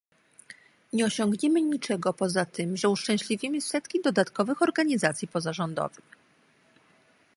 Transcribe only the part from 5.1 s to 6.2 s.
pozarządowych